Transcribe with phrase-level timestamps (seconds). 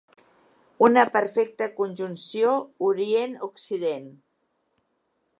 [0.85, 2.53] Una perfecta conjunció
[2.87, 4.09] Orient-Occident.